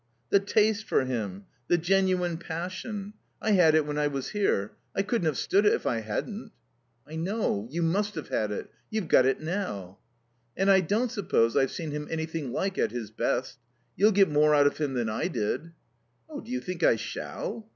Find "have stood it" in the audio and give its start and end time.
5.27-5.73